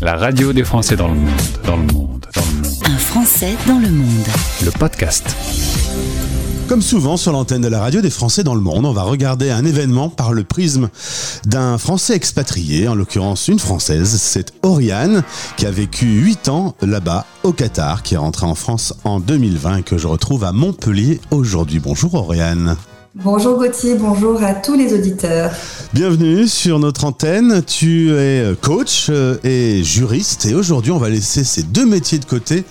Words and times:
La 0.00 0.14
radio 0.14 0.52
des 0.52 0.62
Français 0.62 0.94
dans 0.94 1.08
le 1.08 1.14
monde, 1.14 1.28
dans 1.64 1.76
le 1.76 1.82
monde, 1.82 2.26
dans 2.32 2.40
le 2.40 2.62
monde. 2.62 2.72
Un 2.84 2.98
Français 2.98 3.56
dans 3.66 3.80
le 3.80 3.88
monde. 3.88 4.28
Le 4.64 4.70
podcast. 4.70 5.34
Comme 6.68 6.82
souvent 6.82 7.16
sur 7.16 7.32
l'antenne 7.32 7.62
de 7.62 7.68
la 7.68 7.80
radio 7.80 8.00
des 8.00 8.10
Français 8.10 8.44
dans 8.44 8.54
le 8.54 8.60
monde, 8.60 8.86
on 8.86 8.92
va 8.92 9.02
regarder 9.02 9.50
un 9.50 9.64
événement 9.64 10.08
par 10.08 10.32
le 10.32 10.44
prisme 10.44 10.88
d'un 11.46 11.78
Français 11.78 12.14
expatrié, 12.14 12.86
en 12.86 12.94
l'occurrence 12.94 13.48
une 13.48 13.58
Française. 13.58 14.20
C'est 14.20 14.52
Oriane 14.62 15.24
qui 15.56 15.66
a 15.66 15.72
vécu 15.72 16.06
8 16.06 16.48
ans 16.48 16.76
là-bas 16.80 17.26
au 17.42 17.52
Qatar, 17.52 18.04
qui 18.04 18.14
est 18.14 18.18
rentrée 18.18 18.46
en 18.46 18.54
France 18.54 18.94
en 19.02 19.18
2020 19.18 19.78
et 19.78 19.82
que 19.82 19.98
je 19.98 20.06
retrouve 20.06 20.44
à 20.44 20.52
Montpellier 20.52 21.20
aujourd'hui. 21.32 21.80
Bonjour 21.80 22.14
Oriane. 22.14 22.76
Bonjour 23.14 23.58
Gauthier, 23.58 23.94
bonjour 23.94 24.42
à 24.42 24.52
tous 24.52 24.74
les 24.74 24.92
auditeurs. 24.92 25.50
Bienvenue 25.94 26.46
sur 26.46 26.78
notre 26.78 27.04
antenne. 27.04 27.62
Tu 27.64 28.12
es 28.12 28.54
coach 28.60 29.06
euh, 29.08 29.38
et 29.44 29.82
juriste 29.82 30.44
et 30.44 30.54
aujourd'hui 30.54 30.92
on 30.92 30.98
va 30.98 31.08
laisser 31.08 31.42
ces 31.42 31.62
deux 31.62 31.86
métiers 31.86 32.18
de 32.18 32.26
côté 32.26 32.64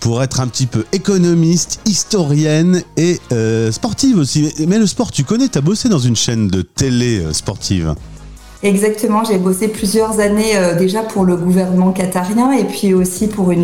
pour 0.00 0.24
être 0.24 0.40
un 0.40 0.48
petit 0.48 0.66
peu 0.66 0.84
économiste, 0.92 1.80
historienne 1.86 2.82
et 2.96 3.20
euh, 3.30 3.70
sportive 3.70 4.18
aussi. 4.18 4.52
Mais 4.66 4.78
le 4.78 4.88
sport, 4.88 5.12
tu 5.12 5.22
connais, 5.22 5.48
tu 5.48 5.58
as 5.58 5.62
bossé 5.62 5.88
dans 5.88 6.00
une 6.00 6.16
chaîne 6.16 6.48
de 6.48 6.62
télé 6.62 7.20
euh, 7.20 7.32
sportive. 7.32 7.94
Exactement, 8.62 9.22
j'ai 9.22 9.36
bossé 9.36 9.68
plusieurs 9.68 10.18
années 10.18 10.56
euh, 10.56 10.74
déjà 10.74 11.02
pour 11.02 11.24
le 11.26 11.36
gouvernement 11.36 11.92
qatarien 11.92 12.52
et 12.52 12.64
puis 12.64 12.94
aussi 12.94 13.28
pour 13.28 13.50
une, 13.50 13.62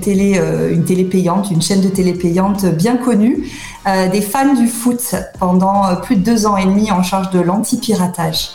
télé, 0.00 0.34
euh, 0.38 0.72
une 0.72 0.84
télé 0.84 1.04
payante, 1.04 1.50
une 1.52 1.62
chaîne 1.62 1.80
de 1.80 1.88
télé 1.88 2.14
payante 2.14 2.66
bien 2.66 2.96
connue, 2.96 3.48
euh, 3.86 4.08
des 4.08 4.20
fans 4.20 4.54
du 4.54 4.66
foot 4.66 5.14
pendant 5.38 5.96
plus 6.02 6.16
de 6.16 6.22
deux 6.22 6.46
ans 6.46 6.56
et 6.56 6.64
demi 6.64 6.90
en 6.90 7.02
charge 7.04 7.30
de 7.30 7.40
l'anti-piratage. 7.40 8.54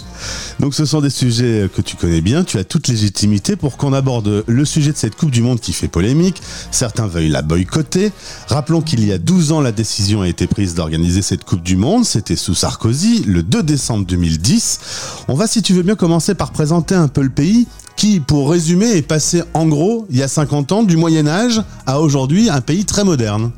Donc 0.59 0.73
ce 0.73 0.85
sont 0.85 1.01
des 1.01 1.09
sujets 1.09 1.69
que 1.73 1.81
tu 1.81 1.95
connais 1.95 2.21
bien, 2.21 2.43
tu 2.43 2.57
as 2.57 2.63
toute 2.63 2.87
légitimité 2.87 3.55
pour 3.55 3.77
qu'on 3.77 3.93
aborde 3.93 4.43
le 4.45 4.65
sujet 4.65 4.91
de 4.91 4.97
cette 4.97 5.15
Coupe 5.15 5.31
du 5.31 5.41
Monde 5.41 5.59
qui 5.59 5.73
fait 5.73 5.87
polémique. 5.87 6.41
Certains 6.71 7.07
veuillent 7.07 7.29
la 7.29 7.41
boycotter. 7.41 8.11
Rappelons 8.47 8.81
qu'il 8.81 9.05
y 9.05 9.11
a 9.11 9.17
12 9.17 9.51
ans, 9.51 9.61
la 9.61 9.71
décision 9.71 10.21
a 10.21 10.27
été 10.27 10.47
prise 10.47 10.75
d'organiser 10.75 11.21
cette 11.21 11.43
Coupe 11.43 11.63
du 11.63 11.75
Monde. 11.75 12.05
C'était 12.05 12.35
sous 12.35 12.55
Sarkozy, 12.55 13.23
le 13.25 13.43
2 13.43 13.63
décembre 13.63 14.05
2010. 14.05 14.79
On 15.27 15.35
va, 15.35 15.47
si 15.47 15.61
tu 15.61 15.73
veux 15.73 15.83
bien, 15.83 15.95
commencer 15.95 16.35
par 16.35 16.51
présenter 16.51 16.95
un 16.95 17.07
peu 17.07 17.21
le 17.21 17.29
pays 17.29 17.67
qui, 17.95 18.19
pour 18.21 18.49
résumer, 18.49 18.91
est 18.91 19.01
passé 19.01 19.43
en 19.53 19.67
gros, 19.67 20.07
il 20.09 20.17
y 20.17 20.23
a 20.23 20.29
50 20.29 20.71
ans, 20.71 20.83
du 20.83 20.95
Moyen 20.95 21.27
Âge 21.27 21.61
à 21.85 21.99
aujourd'hui, 21.99 22.49
un 22.49 22.61
pays 22.61 22.85
très 22.85 23.03
moderne. 23.03 23.51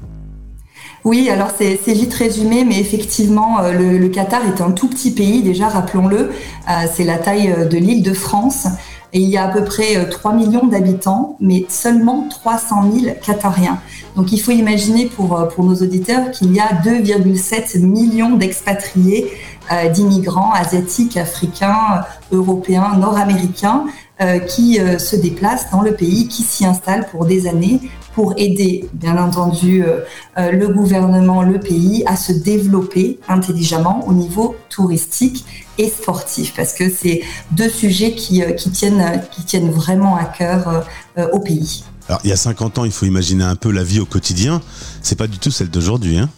Oui, 1.03 1.29
alors 1.31 1.49
c'est 1.57 1.93
vite 1.93 2.13
résumé, 2.13 2.63
mais 2.63 2.79
effectivement, 2.79 3.59
euh, 3.59 3.97
le, 3.97 4.07
Qatar 4.09 4.41
est 4.45 4.61
un 4.61 4.69
tout 4.69 4.87
petit 4.87 5.09
pays, 5.09 5.41
déjà, 5.41 5.67
rappelons-le. 5.67 6.17
Euh, 6.19 6.71
c'est 6.93 7.03
la 7.03 7.17
taille 7.17 7.51
euh, 7.51 7.65
de 7.65 7.77
l'île 7.77 8.03
de 8.03 8.13
France. 8.13 8.67
Et 9.13 9.19
il 9.19 9.27
y 9.27 9.35
a 9.35 9.45
à 9.45 9.47
peu 9.49 9.65
près 9.65 10.09
3 10.09 10.33
millions 10.33 10.67
d'habitants, 10.67 11.35
mais 11.41 11.65
seulement 11.67 12.29
300 12.29 12.89
000 12.93 13.15
Qatariens. 13.21 13.79
Donc 14.15 14.31
il 14.31 14.39
faut 14.39 14.53
imaginer 14.53 15.07
pour, 15.07 15.49
pour 15.53 15.65
nos 15.65 15.75
auditeurs 15.75 16.31
qu'il 16.31 16.53
y 16.55 16.61
a 16.61 16.67
2,7 16.81 17.81
millions 17.81 18.37
d'expatriés, 18.37 19.29
d'immigrants 19.93 20.53
asiatiques, 20.53 21.17
africains, 21.17 22.03
européens, 22.31 22.97
nord-américains, 22.97 23.85
qui 24.47 24.75
se 24.75 25.15
déplacent 25.15 25.71
dans 25.71 25.81
le 25.81 25.93
pays, 25.93 26.27
qui 26.27 26.43
s'y 26.43 26.65
installent 26.65 27.07
pour 27.11 27.25
des 27.25 27.47
années 27.47 27.79
pour 28.13 28.33
aider, 28.37 28.89
bien 28.93 29.17
entendu, 29.17 29.83
euh, 29.83 30.01
euh, 30.37 30.51
le 30.51 30.67
gouvernement, 30.67 31.43
le 31.43 31.59
pays 31.59 32.03
à 32.05 32.15
se 32.15 32.31
développer 32.31 33.19
intelligemment 33.27 34.07
au 34.07 34.13
niveau 34.13 34.55
touristique 34.69 35.45
et 35.77 35.89
sportif, 35.89 36.53
parce 36.55 36.73
que 36.73 36.89
c'est 36.89 37.21
deux 37.51 37.69
sujets 37.69 38.13
qui, 38.13 38.43
euh, 38.43 38.51
tiennent, 38.53 39.71
vraiment 39.71 40.15
à 40.15 40.25
cœur 40.25 40.85
au 41.33 41.39
pays. 41.39 41.83
Il 42.23 42.29
y 42.29 42.33
a 42.33 42.37
50 42.37 42.79
ans, 42.79 42.85
il 42.85 42.91
faut 42.91 43.05
imaginer 43.05 43.43
un 43.43 43.55
peu 43.55 43.71
la 43.71 43.83
vie 43.83 43.99
au 43.99 44.05
quotidien. 44.05 44.61
C'est 45.01 45.17
pas 45.17 45.27
du 45.27 45.39
tout 45.39 45.51
celle 45.51 45.69
d'aujourd'hui, 45.69 46.17
hein 46.17 46.29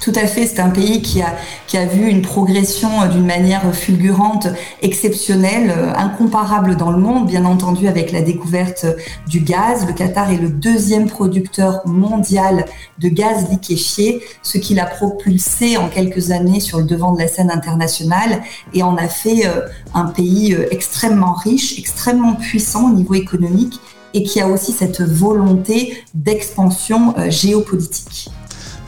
tout 0.00 0.12
à 0.14 0.26
fait, 0.26 0.46
c'est 0.46 0.60
un 0.60 0.68
pays 0.68 1.00
qui 1.00 1.22
a, 1.22 1.86
vu 1.86 2.08
une 2.08 2.22
progression 2.22 3.02
euh, 3.02 3.08
d'une 3.08 3.26
manière 3.26 3.74
fulgurante, 3.74 4.48
exceptionnelle, 4.82 5.72
euh, 5.76 5.92
incomparable 5.94 6.76
dans 6.76 6.90
le 6.90 6.98
monde, 6.98 7.26
bien 7.26 7.44
entendu 7.44 7.88
avec 7.88 8.12
la 8.12 8.20
découverte 8.20 8.86
du 9.26 9.40
gaz. 9.40 9.86
Le 9.86 9.92
Qatar 9.92 10.30
est 10.30 10.36
le 10.36 10.48
deuxième 10.48 11.08
producteur 11.08 11.80
mondial 11.86 12.66
de 12.98 13.08
gaz 13.08 13.48
liquéfié, 13.50 14.22
ce 14.42 14.58
qui 14.58 14.74
l'a 14.74 14.86
propulsé 14.86 15.76
en 15.76 15.88
quelques 15.88 16.30
années 16.30 16.60
sur 16.60 16.78
le 16.78 16.84
devant 16.84 17.12
de 17.12 17.18
la 17.18 17.28
scène 17.28 17.50
internationale 17.50 18.42
et 18.74 18.82
en 18.82 18.96
a 18.96 19.08
fait 19.08 19.46
euh, 19.46 19.62
un 19.94 20.06
pays 20.06 20.56
extrêmement 20.70 21.32
riche, 21.32 21.78
extrêmement 21.78 22.34
puissant 22.34 22.90
au 22.90 22.94
niveau 22.94 23.14
économique 23.14 23.80
et 24.14 24.22
qui 24.22 24.40
a 24.40 24.48
aussi 24.48 24.72
cette 24.72 25.00
volonté 25.00 26.02
d'expansion 26.14 27.14
géopolitique. 27.28 28.30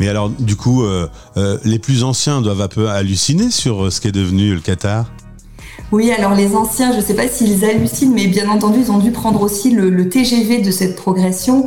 Mais 0.00 0.09
alors, 0.09 0.31
du 0.31 0.56
coup, 0.56 0.84
euh, 0.84 1.09
euh, 1.36 1.59
les 1.64 1.78
plus 1.78 2.04
anciens 2.04 2.41
doivent 2.41 2.60
un 2.60 2.69
peu 2.69 2.88
halluciner 2.88 3.50
sur 3.50 3.84
euh, 3.84 3.91
ce 3.91 4.00
qu'est 4.00 4.12
devenu 4.12 4.54
le 4.54 4.60
Qatar? 4.60 5.06
Oui, 5.91 6.12
alors 6.12 6.34
les 6.34 6.54
anciens, 6.54 6.92
je 6.92 6.98
ne 6.98 7.03
sais 7.03 7.14
pas 7.14 7.28
s'ils 7.28 7.64
hallucinent, 7.64 8.12
mais 8.12 8.26
bien 8.26 8.50
entendu, 8.50 8.81
ils 8.81 8.92
ont 8.92 8.98
dû 8.98 9.10
prendre 9.10 9.41
aussi 9.41 9.70
le, 9.70 10.08
TGV 10.08 10.60
de 10.60 10.70
cette 10.70 10.97
progression. 10.97 11.64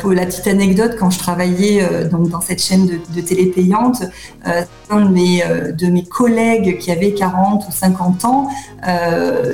pour 0.00 0.10
la 0.12 0.26
petite 0.26 0.48
anecdote, 0.48 0.96
quand 0.98 1.10
je 1.10 1.20
travaillais 1.20 2.08
donc 2.10 2.30
dans 2.30 2.40
cette 2.40 2.60
chaîne 2.60 2.88
de, 3.14 3.20
télé 3.20 3.46
payante, 3.46 4.02
un 4.90 5.04
de 5.04 5.08
mes, 5.08 5.44
de 5.72 5.86
mes 5.86 6.02
collègues 6.02 6.78
qui 6.78 6.90
avait 6.90 7.12
40 7.12 7.64
ou 7.68 7.70
50 7.70 8.24
ans 8.24 8.48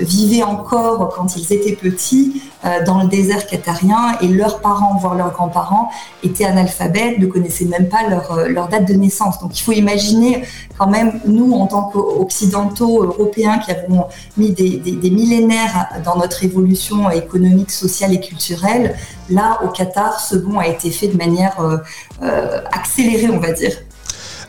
vivait 0.00 0.44
encore 0.44 1.12
quand 1.14 1.36
ils 1.36 1.52
étaient 1.52 1.76
petits 1.76 2.40
dans 2.86 3.02
le 3.02 3.08
désert 3.08 3.46
qatarien 3.46 4.18
et 4.20 4.28
leurs 4.28 4.60
parents, 4.60 4.96
voire 4.98 5.14
leurs 5.14 5.32
grands-parents, 5.32 5.90
étaient 6.22 6.44
analphabètes, 6.44 7.18
ne 7.18 7.26
connaissaient 7.26 7.64
même 7.64 7.88
pas 7.88 8.08
leur, 8.08 8.32
euh, 8.32 8.48
leur, 8.48 8.68
date 8.68 8.86
de 8.86 8.94
naissance. 8.94 9.38
Donc 9.40 9.58
il 9.58 9.62
faut 9.62 9.72
imaginer 9.72 10.44
quand 10.78 10.88
même, 10.88 11.20
nous, 11.26 11.52
en 11.52 11.66
tant 11.66 11.84
qu'occidentaux 11.84 13.04
européens 13.04 13.58
qui 13.58 13.70
avons 13.70 14.06
mis 14.36 14.50
des, 14.50 15.10
millénaires 15.10 15.88
dans 16.04 16.16
notre 16.16 16.44
évolution 16.44 17.10
économique, 17.10 17.70
sociale 17.70 18.12
et 18.12 18.20
culturelle, 18.20 18.96
là, 19.28 19.60
au 19.64 19.68
Qatar, 19.68 20.20
ce 20.20 20.36
bond 20.36 20.58
a 20.58 20.66
été 20.66 20.90
fait 20.90 21.08
de 21.08 21.16
manière 21.16 21.60
euh, 21.60 21.78
euh 22.22 22.60
accélérée, 22.72 23.30
on 23.30 23.38
va 23.40 23.52
dire. 23.52 23.72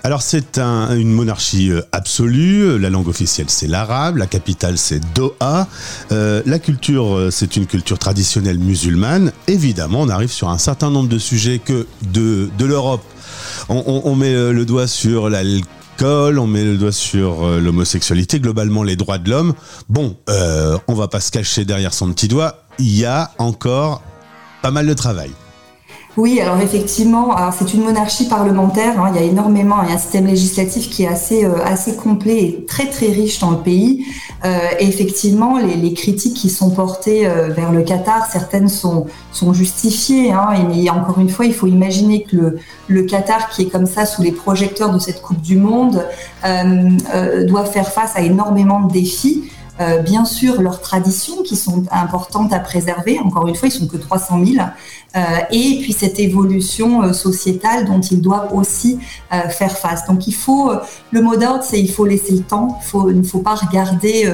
Alors 0.03 0.23
c'est 0.23 0.57
une 0.57 1.11
monarchie 1.11 1.71
euh, 1.71 1.83
absolue, 1.91 2.79
la 2.79 2.89
langue 2.89 3.07
officielle 3.07 3.49
c'est 3.49 3.67
l'arabe, 3.67 4.17
la 4.17 4.25
capitale 4.25 4.79
c'est 4.79 4.99
Doha, 5.13 5.67
euh, 6.11 6.41
la 6.47 6.57
culture 6.57 7.15
euh, 7.15 7.29
c'est 7.29 7.55
une 7.55 7.67
culture 7.67 7.99
traditionnelle 7.99 8.57
musulmane. 8.57 9.31
Évidemment 9.47 10.01
on 10.01 10.09
arrive 10.09 10.31
sur 10.31 10.49
un 10.49 10.57
certain 10.57 10.89
nombre 10.89 11.07
de 11.07 11.19
sujets 11.19 11.59
que 11.59 11.85
de, 12.01 12.49
de 12.57 12.65
l'Europe. 12.65 13.03
On, 13.69 14.15
met 14.15 14.33
le 14.33 14.65
doigt 14.65 14.87
sur 14.87 15.29
l'alcool, 15.29 16.39
on 16.39 16.47
met 16.47 16.63
le 16.63 16.77
doigt 16.77 16.91
sur 16.91 17.47
l'homosexualité, 17.47 18.39
globalement 18.39 18.83
les 18.83 18.95
droits 18.95 19.17
de 19.17 19.29
l'homme. 19.29 19.53
Bon, 19.87 20.17
on 20.27 20.93
va 20.93 21.07
pas 21.07 21.19
se 21.19 21.31
cacher 21.31 21.63
derrière 21.63 21.93
son 21.93 22.11
petit 22.11 22.27
doigt, 22.27 22.65
il 22.79 22.97
y 22.97 23.05
a 23.05 23.31
encore 23.37 24.01
pas 24.61 24.71
mal 24.71 24.87
de 24.87 24.93
travail. 24.93 25.31
Oui, 26.17 26.41
alors 26.41 26.59
effectivement, 26.59 27.37
c'est 27.57 27.73
une 27.73 27.83
monarchie 27.83 28.27
parlementaire. 28.27 29.01
Hein, 29.01 29.13
il 29.13 29.21
y 29.21 29.23
a 29.23 29.25
énormément, 29.25 29.81
il 29.83 29.89
y 29.89 29.91
a 29.93 29.95
un 29.95 29.97
système 29.97 30.27
législatif 30.27 30.89
qui 30.89 31.03
est 31.03 31.07
assez 31.07 31.45
euh, 31.45 31.63
assez 31.63 31.95
complet 31.95 32.43
et 32.43 32.65
très 32.67 32.87
très 32.87 33.05
riche 33.07 33.39
dans 33.39 33.51
le 33.51 33.59
pays. 33.59 34.05
Euh, 34.43 34.57
et 34.79 34.87
effectivement, 34.87 35.57
les, 35.57 35.93
critiques 35.93 36.35
qui 36.35 36.49
sont 36.49 36.71
portées 36.71 37.25
euh, 37.27 37.47
vers 37.47 37.71
le 37.71 37.83
Qatar, 37.83 38.25
certaines 38.29 38.67
sont 38.67 39.05
sont 39.31 39.53
justifiées. 39.53 40.33
Hein, 40.33 40.49
mais 40.67 40.89
encore 40.89 41.19
une 41.19 41.29
fois, 41.29 41.45
il 41.45 41.53
faut 41.53 41.67
imaginer 41.67 42.23
que 42.23 42.35
le 42.35 42.59
le 42.89 43.03
Qatar, 43.03 43.49
qui 43.49 43.61
est 43.61 43.69
comme 43.69 43.85
ça 43.85 44.05
sous 44.05 44.21
les 44.21 44.33
projecteurs 44.33 44.91
de 44.91 44.99
cette 44.99 45.21
Coupe 45.21 45.39
du 45.39 45.55
Monde, 45.55 46.05
doit 46.43 47.65
faire 47.65 47.87
face 47.87 48.17
à 48.17 48.21
énormément 48.21 48.81
de 48.81 48.91
défis. 48.91 49.49
Euh, 49.79 49.99
bien 49.99 50.25
sûr 50.25 50.61
leurs 50.61 50.81
traditions 50.81 51.43
qui 51.43 51.55
sont 51.55 51.85
importantes 51.91 52.53
à 52.53 52.59
préserver. 52.59 53.19
Encore 53.19 53.47
une 53.47 53.55
fois, 53.55 53.69
ils 53.69 53.71
sont 53.71 53.87
que 53.87 53.97
300 53.97 54.43
000. 54.45 54.65
Euh, 55.15 55.19
et 55.51 55.79
puis 55.81 55.93
cette 55.93 56.19
évolution 56.19 57.03
euh, 57.03 57.13
sociétale 57.13 57.85
dont 57.85 57.99
ils 58.01 58.21
doivent 58.21 58.53
aussi 58.53 58.99
faire 59.49 59.77
face. 59.77 60.05
Donc 60.07 60.27
il 60.27 60.33
faut, 60.33 60.71
le 61.11 61.21
mot 61.21 61.35
d'ordre, 61.37 61.63
c'est 61.63 61.79
il 61.79 61.89
faut 61.89 62.05
laisser 62.05 62.33
le 62.33 62.43
temps. 62.43 62.79
il 63.09 63.17
ne 63.17 63.23
faut 63.23 63.39
pas 63.39 63.55
regarder 63.55 64.29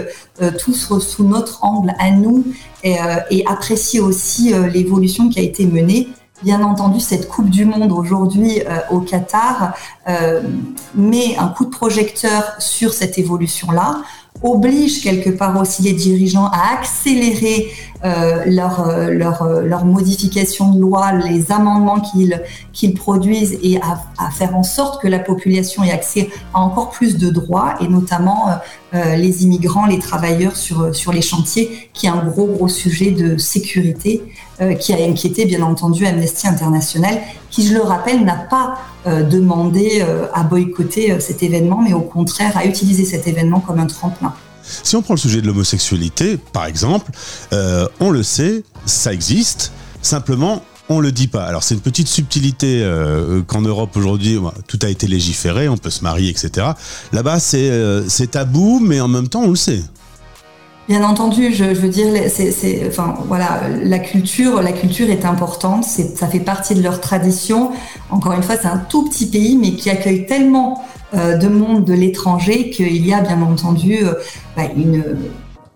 tout 0.60 0.74
sous, 0.74 1.24
notre 1.24 1.64
angle 1.64 1.94
à 2.00 2.12
nous 2.12 2.44
et, 2.84 2.98
et 3.30 3.46
apprécier 3.48 4.00
aussi 4.00 4.54
l'évolution 4.74 5.30
qui 5.30 5.40
a 5.40 5.44
été 5.44 5.66
menée. 5.66 6.08
Bien 6.44 6.64
entendu, 6.64 7.00
cette 7.00 7.28
Coupe 7.28 7.50
du 7.50 7.66
Monde 7.66 7.92
aujourd'hui 7.92 8.62
au 8.90 9.02
Qatar 9.02 9.74
met 10.96 11.36
un 11.38 11.48
coup 11.50 11.66
de 11.66 11.72
projecteur 11.72 12.56
sur 12.58 12.94
cette 12.94 13.20
évolution-là 13.20 14.02
oblige 14.44 15.02
quelque 15.02 15.30
part 15.30 15.60
aussi 15.60 15.84
les 15.84 15.94
dirigeants 15.94 16.48
à 16.48 16.74
accélérer 16.80 17.72
euh, 18.06 18.44
leur, 18.46 18.88
euh, 18.88 19.08
euh, 19.10 19.62
leur, 19.64 19.86
modification 19.86 20.72
de 20.72 20.80
loi, 20.80 21.14
les 21.14 21.52
amendements 21.52 22.00
qu'ils 22.00 22.94
produisent 22.94 23.58
et 23.64 23.80
à, 23.82 24.30
faire 24.30 24.56
en 24.56 24.62
sorte 24.62 25.02
que 25.02 25.08
la 25.08 25.18
population 25.18 25.84
ait 25.84 25.92
accès 25.92 26.30
à 26.54 26.60
encore 26.60 26.92
plus 26.92 27.18
de 27.18 27.30
droits 27.30 27.74
et 27.82 27.88
notamment 27.88 28.50
les 28.94 29.44
immigrants, 29.44 29.86
les 29.86 30.00
travailleurs 30.00 30.56
sur, 30.56 30.94
sur 30.94 31.12
les 31.12 31.22
chantiers, 31.22 31.90
qui 31.94 32.06
est 32.06 32.10
un 32.10 32.24
gros, 32.24 32.46
gros 32.46 32.68
sujet 32.68 33.12
de 33.12 33.38
sécurité 33.38 34.24
qui 34.80 34.94
a 34.94 34.98
inquiété, 34.98 35.46
bien 35.46 35.62
entendu, 35.62 36.06
Amnesty 36.06 36.48
International, 36.48 37.18
qui, 37.50 37.66
je 37.66 37.74
le 37.74 37.82
rappelle, 37.82 38.24
n'a 38.24 38.36
pas 38.36 38.76
demandé 39.06 40.04
à 40.34 40.44
boycotter 40.44 41.20
cet 41.20 41.44
événement, 41.44 41.82
mais 41.82 41.94
au 41.94 42.02
contraire 42.02 42.58
à 42.58 42.66
utiliser 42.66 43.06
cet 43.06 43.28
événement 43.28 43.60
comme 43.60 43.80
un 43.80 43.88
tremplin. 43.88 44.34
Si 44.84 44.96
on 44.96 45.02
prend 45.02 45.14
le 45.14 45.20
sujet 45.20 45.42
de 45.42 45.48
l'homosexualité, 45.48 46.38
par 46.54 46.66
exemple, 46.66 47.12
on 48.00 48.10
le 48.10 48.24
sait, 48.24 48.64
ça 48.86 49.14
existe. 49.14 49.72
Simplement, 50.02 50.62
on 50.90 51.00
le 51.00 51.12
dit 51.12 51.28
pas. 51.28 51.44
Alors 51.46 51.64
c'est 51.64 51.76
une 51.76 51.82
petite 51.82 52.08
subtilité 52.08 52.82
euh, 52.84 53.42
qu'en 53.42 53.62
Europe 53.62 53.96
aujourd'hui, 53.96 54.40
tout 54.68 54.80
a 54.84 54.90
été 54.90 55.08
légiféré, 55.08 55.70
on 55.70 55.78
peut 55.78 55.90
se 55.90 56.04
marier, 56.04 56.30
etc. 56.30 56.68
Là-bas, 57.12 57.38
euh, 57.54 58.04
c'est 58.08 58.32
tabou, 58.32 58.80
mais 58.80 59.00
en 59.02 59.08
même 59.08 59.28
temps, 59.28 59.42
on 59.42 59.50
le 59.50 59.56
sait. 59.56 59.82
Bien 60.88 61.04
entendu, 61.04 61.54
je, 61.54 61.66
veux 61.66 61.90
dire, 61.90 62.08
enfin 62.88 63.16
voilà, 63.28 63.64
la 63.84 64.00
culture, 64.00 64.62
la 64.62 64.72
culture 64.72 65.10
est 65.10 65.26
importante, 65.26 65.84
ça 65.84 66.28
fait 66.28 66.40
partie 66.40 66.76
de 66.76 66.82
leur 66.82 67.02
tradition. 67.02 67.72
Encore 68.10 68.32
une 68.32 68.44
fois, 68.44 68.56
c'est 68.56 68.70
un 68.70 68.78
tout 68.78 69.10
petit 69.10 69.26
pays, 69.26 69.58
mais 69.58 69.74
qui 69.74 69.90
accueille 69.90 70.26
tellement 70.26 70.82
euh, 70.82 70.97
de 71.14 71.48
monde 71.48 71.86
de 71.86 71.94
l'étranger 71.94 72.70
qu'il 72.70 73.06
y 73.06 73.14
a 73.14 73.22
bien 73.22 73.42
entendu 73.42 74.00
bah, 74.56 74.64
une 74.76 75.04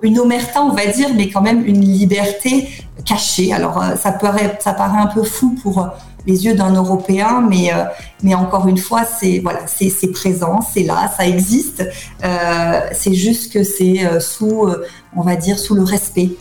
une 0.01 0.19
omerta, 0.19 0.61
on 0.63 0.73
va 0.73 0.85
dire, 0.87 1.09
mais 1.15 1.29
quand 1.29 1.41
même 1.41 1.65
une 1.65 1.81
liberté 1.81 2.69
cachée. 3.05 3.53
Alors, 3.53 3.81
euh, 3.81 3.95
ça 3.95 4.11
paraît, 4.11 4.57
ça 4.59 4.73
paraît 4.73 4.99
un 4.99 5.07
peu 5.07 5.23
fou 5.23 5.55
pour 5.61 5.87
les 6.25 6.45
yeux 6.45 6.53
d'un 6.53 6.73
Européen, 6.73 7.43
mais, 7.47 7.73
euh, 7.73 7.83
mais 8.23 8.35
encore 8.35 8.67
une 8.67 8.77
fois, 8.77 9.03
c'est 9.05 9.39
voilà, 9.39 9.61
c'est 9.67 10.11
présent, 10.11 10.61
c'est 10.61 10.83
là, 10.83 11.11
ça 11.15 11.27
existe. 11.27 11.83
Euh, 12.23 12.81
c'est 12.93 13.13
juste 13.13 13.51
que 13.51 13.63
c'est 13.63 14.19
sous, 14.19 14.67
on 15.15 15.21
va 15.21 15.35
dire, 15.35 15.57
sous 15.57 15.75
le 15.75 15.83
respect 15.83 16.31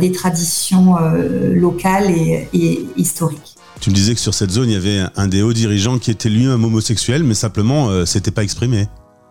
des 0.00 0.12
traditions 0.12 0.96
locales 1.52 2.10
et 2.10 2.88
historiques. 2.96 3.57
Tu 3.80 3.90
me 3.90 3.94
disais 3.94 4.14
que 4.14 4.20
sur 4.20 4.34
cette 4.34 4.50
zone, 4.50 4.68
il 4.68 4.74
y 4.74 4.76
avait 4.76 5.08
un 5.16 5.28
des 5.28 5.42
hauts 5.42 5.52
dirigeants 5.52 5.98
qui 5.98 6.10
était 6.10 6.28
lui 6.28 6.46
un 6.46 6.62
homosexuel, 6.62 7.22
mais 7.22 7.34
simplement, 7.34 8.04
c'était 8.06 8.30
pas 8.30 8.42
exprimé. 8.42 8.88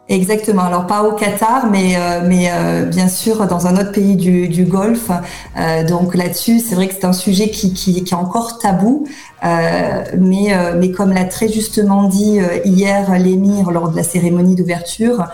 Exactement. 0.10 0.62
Alors 0.62 0.88
pas 0.88 1.04
au 1.04 1.12
Qatar, 1.14 1.70
mais 1.70 1.98
euh, 1.98 2.22
mais 2.26 2.50
euh, 2.50 2.86
bien 2.86 3.10
sûr 3.10 3.46
dans 3.46 3.68
un 3.68 3.76
autre 3.76 3.92
pays 3.92 4.16
du, 4.16 4.64
Golfe. 4.64 5.12
Euh, 5.58 5.86
donc 5.86 6.16
là-dessus, 6.16 6.62
c'est 6.62 6.76
vrai 6.76 6.88
que 6.88 6.94
c'est 6.94 7.06
un 7.06 7.14
sujet 7.14 7.50
qui, 7.50 7.74
qui, 7.74 8.04
qui, 8.04 8.14
est 8.14 8.16
encore 8.16 8.58
tabou. 8.58 9.06
mais 9.44 10.56
mais 10.78 10.92
comme 10.92 11.12
l'a 11.12 11.26
très 11.26 11.50
justement 11.50 12.04
dit 12.04 12.40
hier 12.64 13.20
l'émir 13.20 13.70
lors 13.72 13.90
de 13.90 13.98
la 13.98 14.04
cérémonie 14.04 14.56
d'ouverture, 14.56 15.26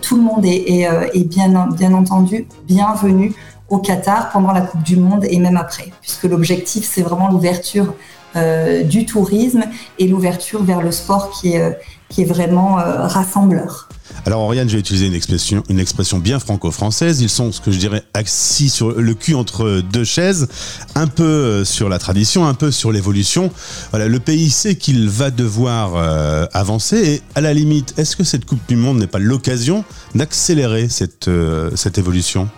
tout 0.00 0.16
le 0.16 0.22
monde 0.22 0.46
est, 0.46 0.80
est, 0.80 0.88
est, 1.12 1.24
bien 1.24 1.68
bien 1.76 1.92
entendu 1.92 2.46
bienvenu 2.66 3.34
au 3.68 3.78
Qatar 3.78 4.30
pendant 4.30 4.52
la 4.52 4.62
Coupe 4.62 4.82
du 4.82 4.96
Monde 4.96 5.26
et 5.28 5.38
même 5.38 5.58
après, 5.58 5.90
puisque 6.00 6.24
l'objectif 6.24 6.88
c'est 6.90 7.02
vraiment 7.02 7.28
l'ouverture 7.30 7.94
du 8.34 9.04
tourisme 9.06 9.64
et 9.98 10.08
l'ouverture 10.08 10.62
vers 10.62 10.80
le 10.80 10.90
sport 10.90 11.30
qui 11.30 11.54
est 11.54 11.78
qui 12.08 12.22
est 12.22 12.26
vraiment 12.26 12.74
rassembleur. 12.74 13.88
Alors 14.24 14.42
Oriane, 14.42 14.68
je 14.68 14.74
vais 14.74 14.80
utiliser 14.80 15.06
une 15.06 15.14
expression, 15.14 15.62
une 15.68 15.80
expression 15.80 16.18
bien 16.18 16.38
franco-française. 16.38 17.20
Ils 17.20 17.28
sont, 17.28 17.50
ce 17.50 17.60
que 17.60 17.72
je 17.72 17.78
dirais, 17.78 18.02
assis 18.14 18.68
sur 18.68 18.92
le 18.92 19.14
cul 19.14 19.34
entre 19.34 19.80
deux 19.80 20.04
chaises, 20.04 20.48
un 20.94 21.08
peu 21.08 21.24
euh, 21.24 21.64
sur 21.64 21.88
la 21.88 21.98
tradition, 21.98 22.46
un 22.46 22.54
peu 22.54 22.70
sur 22.70 22.92
l'évolution. 22.92 23.50
Voilà, 23.90 24.06
le 24.06 24.20
pays 24.20 24.50
sait 24.50 24.76
qu'il 24.76 25.08
va 25.08 25.30
devoir 25.30 25.96
euh, 25.96 26.46
avancer 26.52 26.96
et 26.96 27.22
à 27.34 27.40
la 27.40 27.52
limite, 27.52 27.94
est-ce 27.96 28.14
que 28.14 28.24
cette 28.24 28.44
Coupe 28.44 28.60
du 28.68 28.76
Monde 28.76 28.98
n'est 28.98 29.06
pas 29.06 29.18
l'occasion 29.18 29.84
d'accélérer 30.14 30.88
cette, 30.88 31.28
euh, 31.28 31.70
cette 31.74 31.98
évolution? 31.98 32.48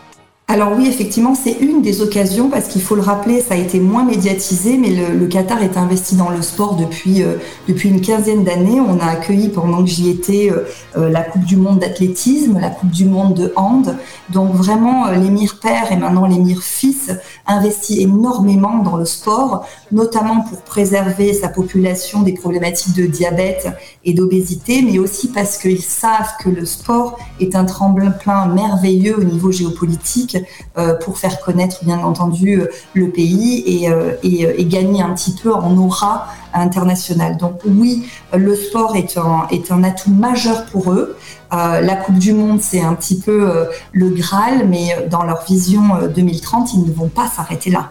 Alors 0.47 0.73
oui, 0.77 0.87
effectivement, 0.89 1.35
c'est 1.35 1.57
une 1.61 1.81
des 1.81 2.03
occasions 2.03 2.51
parce 2.51 2.69
qu'il 2.69 2.83
faut 2.83 2.97
le 2.97 3.01
rappeler, 3.01 3.41
ça 3.41 3.55
a 3.55 3.57
été 3.57 3.81
moins 3.81 4.05
médiatisé, 4.05 4.77
mais 4.77 4.91
le, 4.91 5.27
Qatar 5.27 5.63
est 5.63 5.79
investi 5.79 6.17
dans 6.17 6.29
le 6.29 6.43
sport 6.43 6.77
depuis 6.77 7.23
euh, 7.23 7.37
depuis 7.67 7.89
une 7.89 8.03
quinzaine 8.03 8.45
d'années. 8.45 8.79
On 8.79 9.01
a 9.01 9.07
accueilli 9.07 9.49
pendant 9.49 9.83
que 9.83 9.89
j'y 9.89 10.11
étais 10.11 10.53
euh, 10.53 10.69
euh, 10.99 11.09
la 11.09 11.23
Coupe 11.23 11.45
du 11.45 11.57
Monde 11.57 11.79
d'athlétisme, 11.79 12.59
la 12.61 12.69
Coupe 12.69 12.91
du 12.91 13.07
Monde 13.07 13.33
de 13.33 13.55
hand. 13.57 13.97
Donc 14.29 14.53
vraiment, 14.53 15.11
l'émir 15.13 15.59
père 15.63 15.91
et 15.91 15.97
maintenant 15.97 16.27
l'émir 16.27 16.63
fils 16.63 17.11
investit 17.47 18.03
énormément 18.03 18.79
dans 18.79 18.99
le 18.99 19.07
sport, 19.07 19.67
notamment 19.93 20.43
pour 20.43 20.61
préserver 20.61 21.33
sa 21.33 21.49
population 21.49 22.21
des 22.21 22.35
problématiques 22.35 22.95
de 22.95 23.07
diabète 23.07 23.69
et 24.05 24.13
d'obésité, 24.13 24.83
mais 24.83 24.99
aussi 24.99 25.29
parce 25.29 25.57
qu'ils 25.57 25.83
savent 25.83 26.35
que 26.43 26.51
le 26.51 26.67
sport 26.67 27.19
est 27.41 27.57
un 27.57 27.65
tremplin 27.65 28.47
merveilleux 28.47 29.19
au 29.19 29.25
niveau 29.25 29.51
géopolitique 29.51 30.34
euh, 30.77 30.95
pour 30.95 31.19
faire 31.19 31.41
connaître 31.41 31.85
bien 31.85 31.99
entendu 31.99 32.61
euh, 32.61 32.69
le 32.95 33.11
pays 33.11 33.63
et, 33.67 33.91
euh, 33.91 34.13
et, 34.23 34.65
gagner 34.65 35.03
un 35.03 35.15
petit 35.15 35.33
peu 35.33 35.53
en 35.53 35.77
aura 35.77 36.27
international. 36.53 37.37
Donc 37.37 37.61
oui, 37.65 38.07
le 38.33 38.57
sport 38.57 38.97
est 38.97 39.19
un 39.19 39.85
atout 39.85 40.11
majeur 40.11 40.65
pour 40.67 40.93
eux. 40.93 41.17
la 41.53 41.97
Coupe 41.97 42.19
du 42.19 42.33
Monde, 42.33 42.61
c'est 42.61 42.81
un 42.81 42.95
petit 42.95 43.19
peu 43.19 43.67
le 43.93 44.09
Graal, 44.11 44.67
mais 44.69 45.07
dans 45.11 45.23
leur 45.23 45.45
vision 45.45 45.83
2030, 46.15 46.75
ils 46.75 46.83
ne 46.83 46.93
vont 46.93 47.09
pas 47.09 47.29
s'arrêter 47.29 47.71
là. 47.71 47.91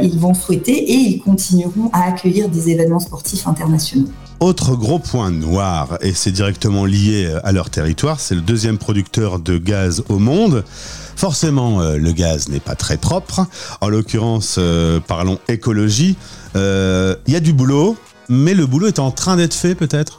ils 0.00 0.18
vont 0.18 0.34
souhaiter 0.34 0.72
et 0.72 0.94
ils 0.94 1.20
continueront 1.20 1.90
à 1.92 2.04
accueillir 2.04 2.48
des 2.48 2.70
événements 2.70 3.00
sportifs 3.00 3.46
internationaux. 3.46 4.08
Autre 4.40 4.74
gros 4.74 4.98
point 4.98 5.30
noir, 5.30 5.98
et 6.00 6.14
c'est 6.14 6.32
directement 6.32 6.86
lié 6.86 7.34
à 7.44 7.52
leur 7.52 7.68
territoire, 7.68 8.20
c'est 8.20 8.34
le 8.34 8.40
deuxième 8.40 8.78
producteur 8.78 9.38
de 9.38 9.58
gaz 9.58 10.02
au 10.08 10.18
monde. 10.18 10.64
Forcément, 11.20 11.82
euh, 11.82 11.98
le 11.98 12.12
gaz 12.12 12.48
n'est 12.48 12.60
pas 12.60 12.74
très 12.74 12.96
propre. 12.96 13.46
En 13.82 13.90
l'occurrence, 13.90 14.56
euh, 14.58 15.00
parlons 15.06 15.38
écologie. 15.48 16.16
Il 16.54 16.60
euh, 16.62 17.14
y 17.28 17.36
a 17.36 17.40
du 17.40 17.52
boulot, 17.52 17.94
mais 18.30 18.54
le 18.54 18.64
boulot 18.64 18.86
est 18.86 18.98
en 18.98 19.10
train 19.10 19.36
d'être 19.36 19.52
fait 19.52 19.74
peut-être? 19.74 20.16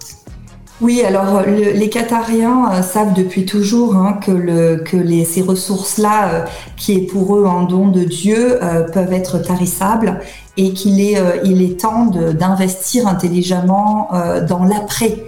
Oui, 0.79 1.01
alors 1.01 1.41
les 1.47 1.89
Qatariens 1.89 2.83
savent 2.83 3.15
depuis 3.15 3.47
toujours 3.47 3.95
hein, 3.95 4.19
que, 4.23 5.25
ces 5.25 5.41
ressources-là, 5.41 6.45
qui 6.77 6.93
est 6.93 7.07
pour 7.07 7.35
eux 7.35 7.47
un 7.47 7.63
don 7.63 7.87
de 7.87 8.03
Dieu, 8.03 8.59
peuvent 8.93 9.13
être 9.13 9.39
tarissables 9.39 10.19
et 10.57 10.73
qu'il 10.73 10.99
est, 10.99 11.17
il 11.43 11.63
est 11.63 11.79
temps 11.79 12.05
d'investir 12.05 13.07
intelligemment 13.07 14.09
dans 14.47 14.63
l'après 14.63 15.23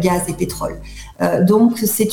gaz 0.00 0.22
et 0.28 0.34
pétrole. 0.34 0.78
Euh, 1.22 1.42
donc 1.42 1.78
c'est 1.78 2.06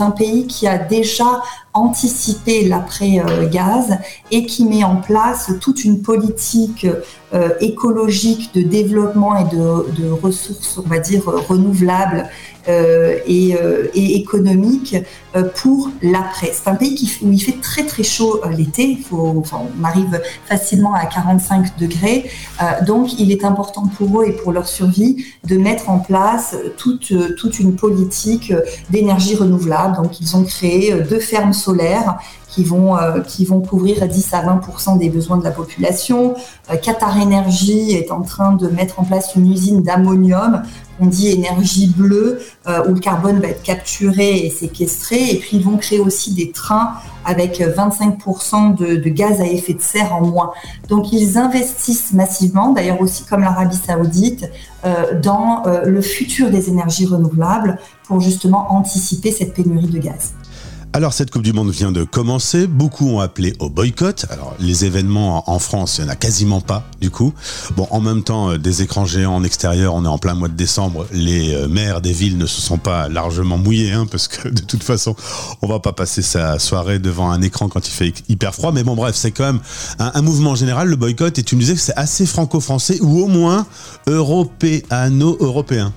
un 0.00 0.10
pays 0.10 0.46
qui 0.46 0.66
a 0.66 0.78
déjà 0.78 1.42
anticipé 1.74 2.66
l'après-gaz 2.66 3.98
et 4.30 4.46
qui 4.46 4.64
met 4.64 4.84
en 4.84 4.96
place 4.96 5.52
toute 5.60 5.84
une 5.84 6.02
politique 6.02 6.86
euh, 7.34 7.50
écologique 7.60 8.54
de 8.54 8.62
développement 8.62 9.36
et 9.36 9.54
de, 9.54 10.10
ressources, 10.10 10.78
on 10.78 10.88
va 10.88 10.98
dire, 10.98 11.24
renouvelables 11.24 12.28
euh, 12.68 13.18
et, 13.26 13.54
euh, 13.54 13.86
et, 13.94 14.16
économique 14.16 14.94
euh, 15.34 15.44
pour 15.56 15.90
l'après. 16.02 16.50
C'est 16.52 16.68
un 16.68 16.74
pays 16.74 17.10
où 17.22 17.32
il 17.32 17.40
fait 17.40 17.58
très 17.62 17.86
très 17.86 18.02
chaud 18.02 18.42
l'été, 18.54 18.98
on 19.10 19.42
arrive 19.82 20.20
facilement 20.44 20.92
à 20.92 21.06
45 21.06 21.78
degrés, 21.78 22.30
donc 22.86 23.18
il 23.18 23.32
est 23.32 23.44
important 23.44 23.86
pour 23.96 24.20
eux 24.20 24.26
et 24.26 24.32
pour 24.32 24.52
leur 24.52 24.66
survie 24.66 25.24
de 25.44 25.56
mettre 25.56 25.88
en 25.88 25.98
place 25.98 26.56
toute, 26.76 27.12
toute 27.36 27.58
une 27.58 27.74
politique 27.74 28.52
d'énergie 28.90 29.34
renouvelable. 29.34 29.96
Donc 29.96 30.20
ils 30.20 30.36
ont 30.36 30.44
créé 30.44 30.92
deux 31.08 31.20
fermes 31.20 31.54
solaires 31.58 32.18
qui 32.48 32.64
vont, 32.64 32.96
qui 33.26 33.44
vont 33.44 33.60
couvrir 33.60 34.08
10 34.08 34.34
à 34.34 34.42
20% 34.42 34.98
des 34.98 35.10
besoins 35.10 35.36
de 35.36 35.44
la 35.44 35.50
population. 35.50 36.34
Qatar 36.82 37.16
Energy 37.20 37.92
est 37.92 38.10
en 38.10 38.22
train 38.22 38.52
de 38.52 38.68
mettre 38.68 39.00
en 39.00 39.04
place 39.04 39.34
une 39.36 39.52
usine 39.52 39.82
d'ammonium 39.82 40.62
on 41.00 41.06
dit 41.06 41.28
énergie 41.28 41.88
bleue, 41.88 42.40
euh, 42.66 42.88
où 42.88 42.94
le 42.94 43.00
carbone 43.00 43.40
va 43.40 43.48
être 43.48 43.62
capturé 43.62 44.38
et 44.38 44.50
séquestré. 44.50 45.30
Et 45.30 45.36
puis, 45.36 45.56
ils 45.58 45.64
vont 45.64 45.76
créer 45.76 46.00
aussi 46.00 46.34
des 46.34 46.50
trains 46.50 46.94
avec 47.24 47.60
25% 47.60 48.76
de, 48.76 49.08
gaz 49.08 49.40
à 49.40 49.46
effet 49.46 49.74
de 49.74 49.80
serre 49.80 50.14
en 50.14 50.22
moins. 50.22 50.52
Donc, 50.88 51.12
ils 51.12 51.38
investissent 51.38 52.12
massivement, 52.12 52.72
d'ailleurs 52.72 53.00
aussi 53.00 53.24
comme 53.24 53.42
l'Arabie 53.42 53.76
saoudite, 53.76 54.50
euh, 54.84 55.18
dans 55.20 55.66
euh, 55.66 55.84
le 55.84 56.00
futur 56.00 56.50
des 56.50 56.68
énergies 56.68 57.06
renouvelables 57.06 57.78
pour 58.04 58.20
justement 58.20 58.72
anticiper 58.72 59.30
cette 59.30 59.54
pénurie 59.54 59.88
de 59.88 59.98
gaz. 59.98 60.34
Alors 60.94 61.12
cette 61.12 61.30
Coupe 61.30 61.42
du 61.42 61.52
Monde 61.52 61.70
vient 61.70 61.92
de 61.92 62.02
commencer, 62.02 62.66
beaucoup 62.66 63.08
ont 63.08 63.20
appelé 63.20 63.54
au 63.58 63.68
boycott. 63.68 64.24
Alors 64.30 64.54
les 64.58 64.86
événements 64.86 65.48
en 65.48 65.58
France, 65.58 65.98
il 65.98 66.04
n'y 66.04 66.10
en 66.10 66.12
a 66.12 66.16
quasiment 66.16 66.62
pas 66.62 66.84
du 67.00 67.10
coup. 67.10 67.34
Bon, 67.76 67.86
en 67.90 68.00
même 68.00 68.22
temps, 68.22 68.50
euh, 68.50 68.58
des 68.58 68.82
écrans 68.82 69.04
géants 69.04 69.34
en 69.34 69.44
extérieur, 69.44 69.94
on 69.94 70.04
est 70.04 70.08
en 70.08 70.18
plein 70.18 70.34
mois 70.34 70.48
de 70.48 70.54
décembre, 70.54 71.06
les 71.12 71.54
euh, 71.54 71.68
maires 71.68 72.00
des 72.00 72.12
villes 72.12 72.38
ne 72.38 72.46
se 72.46 72.60
sont 72.60 72.78
pas 72.78 73.08
largement 73.08 73.58
mouillés, 73.58 73.92
hein, 73.92 74.06
parce 74.10 74.28
que 74.28 74.48
de 74.48 74.62
toute 74.62 74.82
façon, 74.82 75.14
on 75.62 75.68
va 75.68 75.78
pas 75.78 75.92
passer 75.92 76.22
sa 76.22 76.58
soirée 76.58 76.98
devant 76.98 77.30
un 77.30 77.42
écran 77.42 77.68
quand 77.68 77.86
il 77.86 77.92
fait 77.92 78.14
hyper 78.28 78.54
froid. 78.54 78.72
Mais 78.72 78.82
bon, 78.82 78.96
bref, 78.96 79.14
c'est 79.14 79.30
quand 79.30 79.44
même 79.44 79.60
un, 79.98 80.22
mouvement 80.22 80.54
général, 80.54 80.88
le 80.88 80.96
boycott, 80.96 81.38
et 81.38 81.42
tu 81.42 81.54
me 81.54 81.60
disais 81.60 81.74
que 81.74 81.80
c'est 81.80 81.96
assez 81.96 82.24
franco-français, 82.26 82.98
ou 83.02 83.20
au 83.20 83.28
moins 83.28 83.66
européano-européen. 84.06 85.92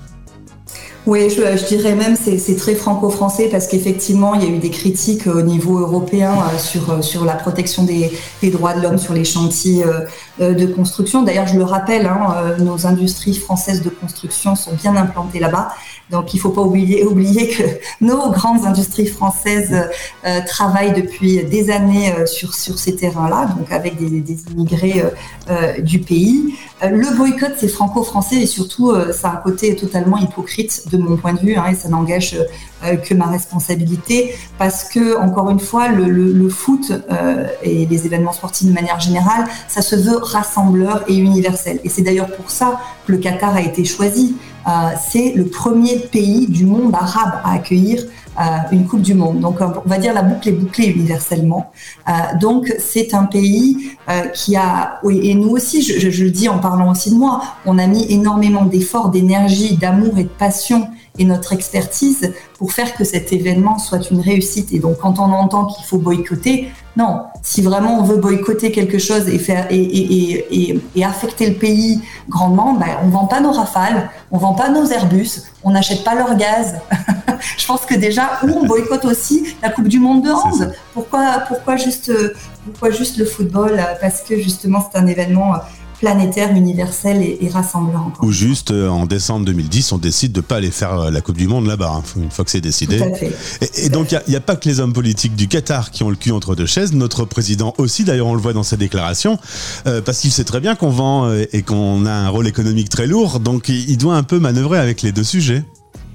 Oui, 1.08 1.32
je, 1.32 1.66
dirais 1.68 1.96
même 1.96 2.16
c'est 2.16 2.38
c'est 2.38 2.56
très 2.56 2.76
franco-français 2.76 3.50
parce 3.50 3.66
qu'effectivement 3.66 4.36
il 4.36 4.44
y 4.44 4.46
a 4.46 4.50
eu 4.50 4.60
des 4.60 4.70
critiques 4.70 5.26
au 5.26 5.42
niveau 5.42 5.80
européen 5.80 6.32
euh, 6.34 6.60
sur 6.60 6.92
euh, 6.92 7.02
sur 7.02 7.26
la 7.26 7.34
protection 7.34 7.84
des, 7.84 8.12
droits 8.52 8.76
de 8.76 8.82
l'homme 8.84 9.00
sur 9.00 9.16
les 9.16 9.24
chantiers 9.24 9.84
euh, 9.84 10.54
de 10.54 10.66
construction. 10.68 11.24
D'ailleurs, 11.24 11.48
je 11.48 11.58
le 11.58 11.64
rappelle, 11.64 12.06
hein, 12.06 12.56
nos 12.60 12.86
industries 12.86 13.34
françaises 13.34 13.82
de 13.82 13.90
construction 13.90 14.56
sont 14.56 14.74
bien 14.74 14.96
implantées 14.96 15.40
là-bas. 15.40 15.70
Donc 16.12 16.34
il 16.34 16.40
faut 16.40 16.50
pas 16.50 16.62
oublier, 16.62 17.04
que 17.58 17.64
nos 18.02 18.30
grandes 18.30 18.66
industries 18.66 19.08
françaises 19.08 19.74
euh, 20.26 20.42
travaillent 20.46 20.94
depuis 20.94 21.44
des 21.44 21.72
années 21.72 22.14
euh, 22.14 22.26
sur, 22.26 22.54
sur 22.54 22.78
ces 22.78 22.96
terrains-là, 22.96 23.48
donc 23.58 23.72
avec 23.72 23.98
des, 23.98 24.38
immigrés 24.52 25.04
euh, 25.50 25.80
du 25.80 26.00
pays. 26.00 26.56
le 26.82 27.16
boycott, 27.16 27.54
c'est 27.58 27.70
franco-français 27.70 28.36
et 28.36 28.46
surtout, 28.46 28.94
ça 29.14 29.30
a 29.30 29.34
un 29.34 29.36
côté 29.38 29.76
totalement 29.76 30.18
hypocrite 30.18 30.84
de 30.98 31.04
mon 31.04 31.18
point 31.18 31.34
de 31.34 31.40
vue, 31.40 31.56
hein, 31.56 31.66
et 31.72 31.76
ça 31.76 31.90
n'engage 31.90 32.38
que 32.82 33.14
ma 33.14 33.28
responsabilité, 33.28 34.34
parce 34.58 34.86
que 34.86 35.20
encore 35.20 35.50
une 35.50 35.60
fois, 35.60 35.88
le, 35.90 36.50
foot 36.50 36.92
et 37.64 37.86
les 37.86 38.06
événements 38.06 38.34
sportifs 38.34 38.68
de 38.68 38.74
manière 38.74 39.00
générale, 39.00 39.46
ça 39.68 39.82
se 39.82 39.96
veut 39.96 40.18
rassembleur 40.18 41.04
et 41.08 41.16
universel. 41.16 41.80
Et 41.84 41.90
c'est 41.90 42.02
d'ailleurs 42.02 42.32
pour 42.36 42.50
ça 42.50 42.80
que 43.06 43.12
le 43.12 43.18
Qatar 43.20 43.56
a 43.56 43.62
été 43.62 43.86
choisi. 43.86 44.36
Euh, 44.68 44.92
c'est 45.10 45.34
le 45.34 45.46
premier 45.46 45.98
pays 45.98 46.48
du 46.48 46.66
monde 46.66 46.94
arabe 46.94 47.42
à 47.44 47.54
accueillir 47.54 48.04
euh, 48.40 48.44
une 48.72 48.88
Coupe 48.88 49.02
du 49.02 49.14
Monde. 49.14 49.40
Donc, 49.40 49.60
on 49.62 49.90
va 49.90 49.98
dire 49.98 50.14
la 50.14 50.22
boucle 50.22 50.50
est 50.50 50.54
bouclée 50.54 50.88
universellement. 50.88 51.72
Euh, 52.08 52.12
donc, 52.40 52.74
c'est 52.80 53.14
un 53.14 53.26
pays 53.26 53.92
qui 54.34 54.58
a, 54.58 55.00
et 55.10 55.34
nous 55.36 55.50
aussi, 55.50 55.82
je, 55.82 56.10
je, 56.10 56.24
le 56.24 56.32
dis 56.32 56.50
en 56.50 56.60
parlant 56.60 56.92
aussi 56.92 57.12
de 57.12 57.16
moi, 57.16 57.42
on 57.66 57.78
a 57.78 57.88
mis 57.88 58.12
énormément 58.12 58.66
d'efforts, 58.66 59.10
d'énergie, 59.10 59.78
d'amour 59.78 60.18
et 60.18 60.24
de 60.24 60.30
passion 60.30 60.88
et 61.18 61.26
notre 61.26 61.54
expertise 61.54 62.34
pour 62.58 62.72
faire 62.72 62.96
que 62.96 63.04
cet 63.04 63.34
événement 63.34 63.80
soit 63.80 64.10
une 64.12 64.22
réussite. 64.22 64.72
Et 64.72 64.80
donc, 64.80 64.98
quand 65.00 65.20
on 65.20 65.32
entend 65.32 65.66
qu'il 65.66 65.86
faut 65.86 65.98
boycotter, 65.98 66.72
non. 66.96 67.24
Si 67.42 67.62
vraiment 67.62 68.00
on 68.00 68.04
veut 68.04 68.18
boycotter 68.18 68.72
quelque 68.72 69.00
chose 69.00 69.28
et 69.28 69.40
faire 69.40 69.68
et, 69.72 69.82
et, 69.82 70.46
et, 70.52 70.82
et 70.96 71.06
affecter 71.06 71.50
le 71.50 71.56
pays 71.56 72.02
grandement, 72.30 72.74
ben, 72.74 72.98
on 73.04 73.08
vend 73.08 73.26
pas 73.26 73.40
nos 73.40 73.52
Rafales, 73.52 74.10
on 74.32 74.38
vend 74.38 74.54
pas 74.54 74.70
nos 74.70 74.86
Airbus, 74.86 75.44
on 75.64 75.72
n'achète 75.72 76.04
pas 76.04 76.16
leur 76.16 76.36
gaz. 76.36 76.76
Je 77.58 77.66
pense 77.66 77.82
que 77.82 77.96
déjà, 77.96 78.40
ou 78.44 78.50
on 78.50 78.66
boycotte 78.66 79.06
aussi 79.06 79.56
la 79.62 79.70
Coupe 79.70 79.88
du 79.88 80.00
Monde 80.00 80.24
de 80.24 80.32
hand. 80.32 80.74
Pourquoi, 80.94 81.44
pourquoi 81.48 81.76
juste, 81.78 82.12
pourquoi 82.66 82.92
juste 82.92 83.18
le 83.18 83.26
football? 83.26 83.84
Parce 84.00 84.22
que 84.22 84.38
justement, 84.38 84.86
c'est 84.92 85.00
un 85.00 85.08
événement 85.08 85.54
planétaire, 86.02 86.52
universel 86.56 87.22
et, 87.22 87.38
et 87.42 87.48
rassemblant. 87.48 88.12
Ou 88.24 88.32
juste 88.32 88.72
euh, 88.72 88.90
en 88.90 89.06
décembre 89.06 89.46
2010, 89.46 89.92
on 89.92 90.00
décide 90.00 90.32
de 90.32 90.40
ne 90.40 90.42
pas 90.42 90.56
aller 90.56 90.72
faire 90.72 91.00
euh, 91.00 91.12
la 91.12 91.22
Coupe 91.22 91.38
du 91.38 91.48
Monde 91.48 91.68
là-bas, 91.68 91.94
hein, 91.98 92.04
une 92.18 92.32
fois 92.32 92.44
que 92.44 92.50
c'est 92.50 92.60
décidé. 92.60 92.98
Tout 92.98 93.04
à 93.04 93.14
fait. 93.14 93.32
Et, 93.62 93.86
et 93.86 93.90
donc 93.90 94.12
il 94.12 94.20
n'y 94.28 94.36
a, 94.36 94.40
a, 94.40 94.42
pas 94.42 94.56
que 94.56 94.68
les 94.68 94.80
hommes 94.80 94.94
politiques 94.94 95.36
du 95.36 95.48
Qatar 95.48 95.92
qui 95.92 96.02
ont 96.04 96.10
le 96.10 96.16
cul 96.16 96.32
entre 96.32 96.56
deux 96.56 96.66
chaises, 96.66 96.94
notre 96.94 97.24
président 97.26 97.76
aussi, 97.78 98.04
d'ailleurs 98.04 98.26
on 98.26 98.34
le 98.34 98.42
voit 98.42 98.54
dans 98.54 98.64
ses 98.64 98.78
déclarations, 98.78 99.38
euh, 99.86 100.02
parce 100.02 100.20
qu'il 100.20 100.32
sait 100.32 100.44
très 100.44 100.60
bien 100.60 100.74
qu'on 100.74 100.90
vend 100.90 101.28
euh, 101.28 101.46
et 101.54 101.62
qu'on 101.62 102.08
a 102.08 102.12
un 102.12 102.30
rôle 102.30 102.48
économique 102.48 102.90
très 102.90 103.06
lourd, 103.06 103.40
donc 103.40 103.70
il 103.70 103.98
doit 103.98 104.16
un 104.16 104.24
peu 104.24 104.40
manœuvrer 104.40 104.80
avec 104.80 105.04
les 105.04 105.12
deux 105.12 105.24
sujets. 105.24 105.64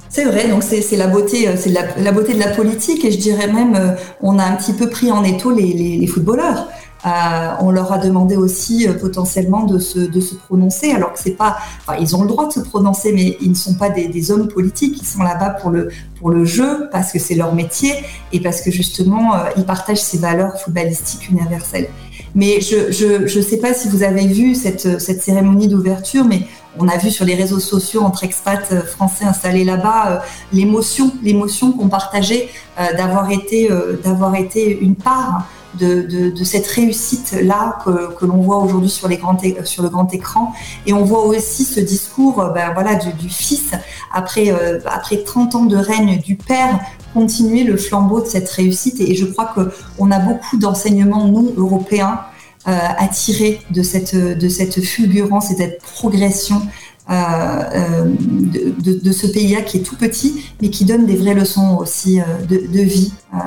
C'est 0.08 0.24
vrai, 0.24 0.48
donc 0.48 0.64
c'est 0.64 0.96
la 0.96 1.06
beauté, 1.06 1.48
c'est 1.56 1.70
la, 1.70 1.96
la, 1.98 2.10
beauté 2.10 2.34
de 2.34 2.40
la 2.40 2.48
politique 2.48 3.04
et 3.04 3.12
je 3.12 3.18
dirais 3.18 3.52
même, 3.52 3.96
on 4.20 4.38
a 4.38 4.44
un 4.44 4.56
petit 4.56 4.72
peu 4.72 4.88
pris 4.88 5.12
en 5.12 5.22
étau 5.22 5.52
les, 5.52 5.72
les, 5.74 5.96
les 5.98 6.06
footballeurs. 6.06 6.66
Euh, 7.06 7.50
on 7.60 7.70
leur 7.70 7.92
a 7.92 7.98
demandé 7.98 8.36
aussi 8.36 8.88
euh, 8.88 8.94
potentiellement 8.94 9.62
de 9.62 9.78
se, 9.78 9.98
de 9.98 10.20
prononcer, 10.46 10.90
alors 10.90 11.12
que 11.12 11.20
c'est 11.20 11.36
pas, 11.36 11.56
ils 12.00 12.16
ont 12.16 12.22
le 12.22 12.28
droit 12.28 12.48
de 12.48 12.52
se 12.52 12.60
prononcer, 12.60 13.12
mais 13.12 13.36
ils 13.40 13.50
ne 13.50 13.54
sont 13.54 13.74
pas 13.74 13.90
des, 13.90 14.30
hommes 14.32 14.48
politiques, 14.48 14.98
ils 15.00 15.06
sont 15.06 15.22
là-bas 15.22 15.50
pour 15.50 15.70
le, 15.70 16.44
jeu, 16.44 16.88
parce 16.90 17.12
que 17.12 17.20
c'est 17.20 17.36
leur 17.36 17.54
métier 17.54 17.92
et 18.32 18.40
parce 18.40 18.60
que 18.60 18.72
justement, 18.72 19.34
euh, 19.34 19.38
ils 19.56 19.64
partagent 19.64 20.02
ces 20.02 20.18
valeurs 20.18 20.58
footballistiques 20.60 21.30
universelles. 21.30 21.88
Mais 22.34 22.60
je 22.60 22.90
je 22.90 23.40
sais 23.40 23.58
pas 23.58 23.72
si 23.72 23.88
vous 23.88 24.02
avez 24.02 24.26
vu 24.26 24.54
cette 24.54 25.00
cérémonie 25.00 25.68
d'ouverture, 25.68 26.24
mais 26.24 26.42
on 26.78 26.88
a 26.88 26.98
vu 26.98 27.10
sur 27.10 27.24
les 27.24 27.34
réseaux 27.34 27.60
sociaux 27.60 28.02
entre 28.02 28.24
expats 28.24 28.84
français 28.84 29.24
installés 29.24 29.64
là-bas 29.64 30.22
l'émotion 30.52 31.12
l'émotion 31.22 31.72
qu'on 31.72 31.88
partageait 31.88 32.50
d'avoir 32.76 33.30
été 33.30 34.78
une 34.82 34.96
part 34.96 35.46
de, 35.78 36.02
de, 36.02 36.30
de, 36.30 36.44
cette 36.44 36.66
réussite-là 36.66 37.78
que, 37.84 38.24
l'on 38.24 38.38
voit 38.38 38.58
aujourd'hui 38.58 38.90
sur, 38.90 39.08
grands 39.08 39.38
sur 39.64 39.82
le 39.82 39.88
grand 39.88 40.12
écran. 40.12 40.52
Et 40.86 40.92
on 40.92 41.04
voit 41.04 41.24
aussi 41.26 41.64
ce 41.64 41.80
discours 41.80 42.50
ben, 42.54 42.72
voilà, 42.74 42.94
du, 42.94 43.28
fils, 43.28 43.70
après, 44.12 44.50
euh, 44.50 44.78
après 44.86 45.18
30 45.18 45.54
ans 45.54 45.64
de 45.64 45.76
règne 45.76 46.18
du 46.18 46.36
père, 46.36 46.80
continuer 47.14 47.64
le 47.64 47.76
flambeau 47.76 48.20
de 48.20 48.26
cette 48.26 48.48
réussite. 48.50 49.00
Et, 49.00 49.14
je 49.14 49.26
crois 49.26 49.52
qu'on 49.54 50.10
a 50.10 50.18
beaucoup 50.18 50.56
d'enseignements, 50.58 51.26
nous, 51.26 51.52
Européens, 51.56 52.20
euh, 52.68 52.76
à 52.98 53.08
tirer 53.08 53.60
de 53.70 53.82
cette, 53.82 54.16
de 54.16 54.48
cette 54.48 54.80
fulgurance 54.82 55.50
et 55.50 55.56
cette 55.56 55.80
progression 55.80 56.60
euh, 57.08 57.12
euh, 57.14 58.04
de, 58.04 58.74
de, 58.82 58.98
de, 58.98 59.12
ce 59.12 59.28
pays-là 59.28 59.62
qui 59.62 59.76
est 59.76 59.82
tout 59.82 59.94
petit, 59.94 60.42
mais 60.60 60.70
qui 60.70 60.84
donne 60.84 61.06
des 61.06 61.14
vraies 61.14 61.34
leçons 61.34 61.76
aussi 61.78 62.20
euh, 62.20 62.24
de, 62.48 62.56
de 62.56 62.82
vie 62.82 63.12
euh, 63.32 63.38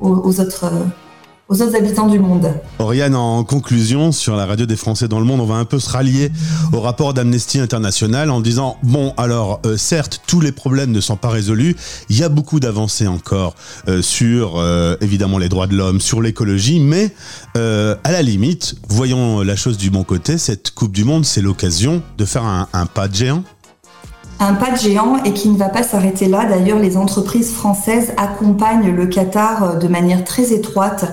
aux 0.00 0.40
autres 0.40 0.70
aux 1.50 1.60
autres 1.60 1.74
habitants 1.74 2.06
du 2.06 2.20
monde. 2.20 2.54
Oriane, 2.78 3.16
en 3.16 3.42
conclusion, 3.42 4.12
sur 4.12 4.36
la 4.36 4.46
radio 4.46 4.66
des 4.66 4.76
Français 4.76 5.08
dans 5.08 5.18
le 5.18 5.26
monde, 5.26 5.40
on 5.40 5.46
va 5.46 5.56
un 5.56 5.64
peu 5.64 5.80
se 5.80 5.90
rallier 5.90 6.30
au 6.72 6.80
rapport 6.80 7.12
d'Amnesty 7.12 7.58
International 7.58 8.30
en 8.30 8.40
disant, 8.40 8.76
bon, 8.84 9.12
alors, 9.16 9.60
euh, 9.66 9.76
certes, 9.76 10.22
tous 10.28 10.40
les 10.40 10.52
problèmes 10.52 10.92
ne 10.92 11.00
sont 11.00 11.16
pas 11.16 11.28
résolus, 11.28 11.74
il 12.08 12.16
y 12.16 12.22
a 12.22 12.28
beaucoup 12.28 12.60
d'avancées 12.60 13.08
encore 13.08 13.56
euh, 13.88 14.00
sur, 14.00 14.58
euh, 14.58 14.96
évidemment, 15.00 15.38
les 15.38 15.48
droits 15.48 15.66
de 15.66 15.76
l'homme, 15.76 16.00
sur 16.00 16.22
l'écologie, 16.22 16.78
mais 16.78 17.12
à 17.56 18.12
la 18.12 18.22
limite, 18.22 18.76
voyons 18.88 19.40
la 19.40 19.56
chose 19.56 19.76
du 19.76 19.90
bon 19.90 20.04
côté, 20.04 20.38
cette 20.38 20.70
Coupe 20.70 20.92
du 20.92 21.04
Monde, 21.04 21.24
c'est 21.24 21.42
l'occasion 21.42 22.00
de 22.16 22.24
faire 22.24 22.44
un, 22.44 22.68
un 22.72 22.86
pas 22.86 23.08
de 23.08 23.14
géant 23.14 23.42
un 24.40 24.54
pas 24.54 24.70
de 24.70 24.76
géant 24.78 25.22
et 25.22 25.34
qui 25.34 25.50
ne 25.50 25.58
va 25.58 25.68
pas 25.68 25.82
s'arrêter 25.82 26.26
là. 26.26 26.46
D'ailleurs, 26.46 26.78
les 26.78 26.96
entreprises 26.96 27.52
françaises 27.52 28.12
accompagnent 28.16 28.90
le 28.90 29.06
Qatar 29.06 29.78
de 29.78 29.86
manière 29.86 30.24
très 30.24 30.52
étroite 30.54 31.12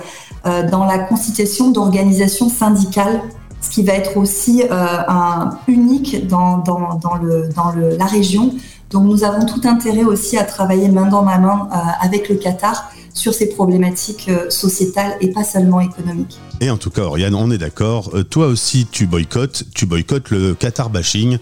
dans 0.69 0.85
la 0.85 0.99
constitution 0.99 1.71
d'organisations 1.71 2.49
syndicales, 2.49 3.21
ce 3.61 3.69
qui 3.69 3.83
va 3.83 3.93
être 3.93 4.17
aussi 4.17 4.63
euh, 4.63 4.67
un, 5.07 5.57
unique 5.67 6.27
dans, 6.27 6.59
dans, 6.59 6.95
dans, 6.95 7.15
le, 7.15 7.49
dans 7.55 7.71
le, 7.71 7.97
la 7.97 8.05
région. 8.05 8.53
Donc 8.89 9.05
nous 9.05 9.23
avons 9.23 9.45
tout 9.45 9.61
intérêt 9.67 10.03
aussi 10.03 10.37
à 10.37 10.43
travailler 10.43 10.89
main 10.89 11.07
dans 11.07 11.23
la 11.23 11.37
main 11.37 11.67
euh, 11.71 11.77
avec 12.01 12.29
le 12.29 12.35
Qatar 12.35 12.91
sur 13.13 13.33
ces 13.33 13.49
problématiques 13.49 14.27
euh, 14.29 14.49
sociétales 14.49 15.17
et 15.21 15.31
pas 15.31 15.43
seulement 15.43 15.81
économiques. 15.81 16.39
Et 16.61 16.69
en 16.69 16.77
tout 16.77 16.89
cas, 16.89 17.01
Oriane, 17.01 17.35
on 17.35 17.51
est 17.51 17.57
d'accord, 17.57 18.11
euh, 18.13 18.23
toi 18.23 18.47
aussi 18.47 18.87
tu 18.89 19.07
boycottes, 19.07 19.63
tu 19.73 19.85
boycottes 19.85 20.29
le 20.29 20.53
Qatar 20.53 20.89
bashing. 20.89 21.37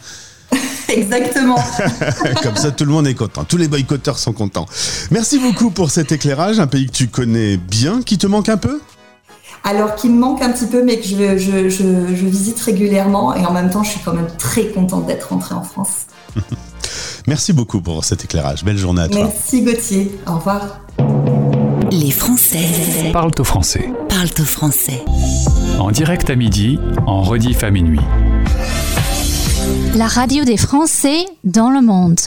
Exactement. 0.89 1.59
Comme 2.43 2.55
ça, 2.55 2.71
tout 2.71 2.85
le 2.85 2.91
monde 2.91 3.07
est 3.07 3.15
content. 3.15 3.43
Tous 3.43 3.57
les 3.57 3.67
boycotteurs 3.67 4.17
sont 4.17 4.33
contents. 4.33 4.65
Merci 5.12 5.39
beaucoup 5.39 5.69
pour 5.69 5.91
cet 5.91 6.12
éclairage. 6.12 6.59
Un 6.59 6.67
pays 6.67 6.85
que 6.88 6.91
tu 6.91 7.07
connais 7.07 7.57
bien, 7.57 8.01
qui 8.01 8.17
te 8.17 8.27
manque 8.27 8.50
un 8.50 8.57
peu? 8.57 8.79
Alors 9.65 9.95
qui 9.95 10.10
me 10.10 10.19
manque 10.19 10.41
un 10.41 10.51
petit 10.51 10.67
peu, 10.67 10.84
mais 10.84 11.00
que 11.00 11.05
je, 11.05 11.38
je, 11.38 11.69
je, 11.69 12.15
je, 12.15 12.25
visite 12.25 12.60
régulièrement. 12.60 13.36
Et 13.36 13.45
en 13.45 13.51
même 13.51 13.69
temps, 13.72 13.84
je 13.84 13.89
suis 13.89 14.00
quand 14.00 14.13
même 14.13 14.29
très 14.38 14.67
contente 14.67 15.07
d'être 15.07 15.29
rentrée 15.29 15.55
en 15.55 15.63
France. 15.63 16.05
Merci 17.27 17.51
beaucoup 17.51 17.81
pour 17.81 18.05
cet 18.05 18.24
éclairage. 18.24 18.63
Belle 18.63 18.77
journée 18.77 19.01
à 19.01 19.10
toi. 19.10 19.24
Merci 19.24 19.63
Gauthier. 19.63 20.12
Au 20.27 20.36
revoir. 20.36 20.79
Les 21.91 22.12
Français 22.12 23.12
parlent 23.12 23.31
au 23.39 23.43
français. 23.43 23.89
Parlent 24.07 24.29
au 24.39 24.43
français. 24.43 25.03
En 25.79 25.91
direct 25.91 26.29
à 26.29 26.36
midi, 26.36 26.79
en 27.07 27.24
rediff 27.24 27.63
à 27.63 27.72
minuit. 27.72 28.00
La 29.95 30.07
radio 30.07 30.43
des 30.43 30.57
Français 30.57 31.25
dans 31.43 31.72
le 31.72 31.81
monde. 31.81 32.19